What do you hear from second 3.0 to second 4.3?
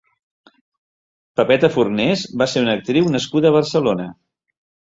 nascuda a Barcelona.